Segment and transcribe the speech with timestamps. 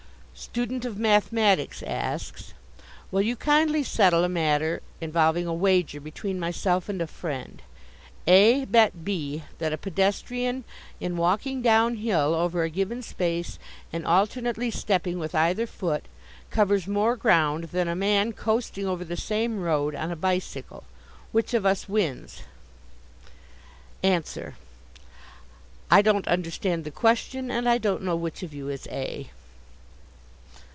[0.33, 2.55] Student of Mathematics asks:
[3.11, 7.61] Will you kindly settle a matter involving a wager between myself and a friend?
[8.25, 8.65] A.
[8.65, 9.43] bet B.
[9.59, 10.63] that a pedestrian
[10.99, 13.59] in walking downhill over a given space
[13.93, 16.05] and alternately stepping with either foot,
[16.49, 20.85] covers more ground than a man coasting over the same road on a bicycle.
[21.31, 22.41] Which of us wins?
[24.01, 24.55] Answer:
[25.91, 29.29] I don't understand the question, and I don't know which of you is A.